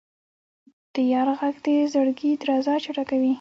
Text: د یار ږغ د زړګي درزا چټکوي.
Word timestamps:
د 0.93 0.95
یار 1.11 1.27
ږغ 1.39 1.55
د 1.65 1.67
زړګي 1.93 2.31
درزا 2.41 2.75
چټکوي. 2.83 3.29